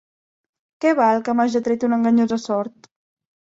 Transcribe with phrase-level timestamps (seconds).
[0.85, 2.93] Què val que m'haja tret una enganyosa sort?